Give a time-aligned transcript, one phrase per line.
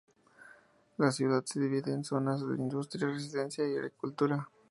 [0.97, 4.49] La ciudad se divide en zonas de industria, residencia y agricultura.